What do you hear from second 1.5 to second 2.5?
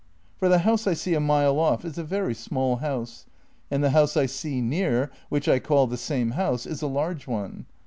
off is a very